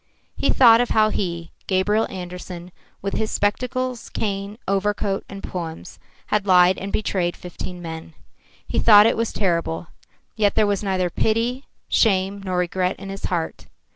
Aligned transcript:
He 0.35 0.49
thought 0.49 0.81
of 0.81 0.89
how 0.89 1.09
he, 1.11 1.51
Gabriel 1.67 2.07
Andersen, 2.09 2.71
with 3.03 3.13
his 3.13 3.29
spectacles, 3.29 4.09
cane, 4.09 4.57
overcoat 4.67 5.23
and 5.29 5.43
poems, 5.43 5.99
had 6.25 6.47
lied 6.47 6.79
and 6.79 6.91
betrayed 6.91 7.37
fifteen 7.37 7.83
men. 7.83 8.15
He 8.67 8.79
thought 8.79 9.05
it 9.05 9.15
was 9.15 9.31
terrible, 9.31 9.89
yet 10.35 10.55
there 10.55 10.65
was 10.65 10.81
neither 10.81 11.11
pity, 11.11 11.65
shame 11.87 12.41
nor 12.43 12.57
regret 12.57 12.95
in 12.97 13.09
his 13.09 13.25
heart. 13.25 13.67